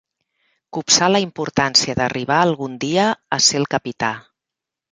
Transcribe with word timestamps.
Copsà 0.77 1.09
la 1.11 1.21
importància 1.25 1.95
d'arribar 2.01 2.39
algun 2.47 2.81
dia 2.87 3.07
a 3.37 3.41
ser 3.49 3.63
el 3.63 3.71
capità. 3.77 4.13